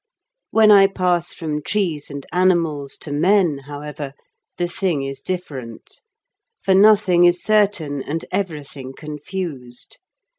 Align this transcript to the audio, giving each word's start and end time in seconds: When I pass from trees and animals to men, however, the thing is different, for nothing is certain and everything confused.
When 0.49 0.71
I 0.71 0.87
pass 0.87 1.31
from 1.31 1.61
trees 1.61 2.09
and 2.09 2.25
animals 2.31 2.97
to 3.01 3.11
men, 3.11 3.59
however, 3.65 4.13
the 4.57 4.67
thing 4.67 5.03
is 5.03 5.19
different, 5.21 6.01
for 6.59 6.73
nothing 6.73 7.25
is 7.25 7.43
certain 7.43 8.01
and 8.01 8.25
everything 8.31 8.93
confused. 8.97 9.99